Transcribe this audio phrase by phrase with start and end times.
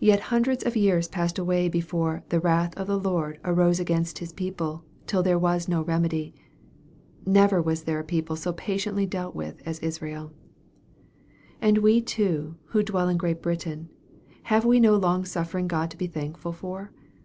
[0.00, 4.32] Yet hundreds of years passed away before" the wrath of the Lord arose against His
[4.32, 6.34] people, till there was no remedy."
[7.24, 10.32] Never was there a people so patiently dealt with as Israel.
[11.60, 13.88] And we too, who dwell in Great Britain,
[14.42, 16.90] have we no longsuffering of God to be thankful for